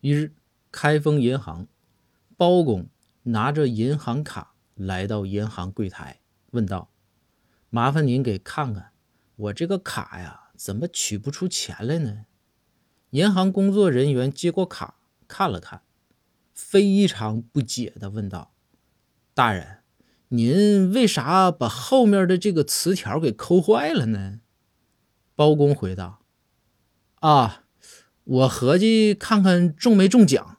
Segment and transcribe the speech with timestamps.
[0.00, 0.32] 一日，
[0.70, 1.66] 开封银行，
[2.36, 2.88] 包公
[3.24, 6.20] 拿着银行卡来到银行柜台，
[6.52, 6.92] 问道
[7.68, 8.92] ：“麻烦您给看看，
[9.34, 12.26] 我这个卡呀，怎么取不出钱来呢？”
[13.10, 14.94] 银行工作人员接过卡，
[15.26, 15.82] 看了看，
[16.54, 18.52] 非常不解的问道
[19.34, 19.78] ：“大人，
[20.28, 24.38] 您为啥把后面的这个磁条给抠坏了呢？”
[25.34, 26.20] 包公回答
[27.20, 27.64] ：“啊，
[28.28, 30.56] 我合计看看中没中奖。”